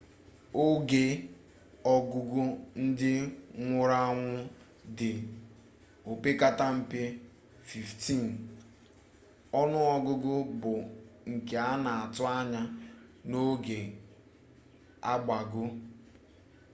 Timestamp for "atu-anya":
12.03-12.61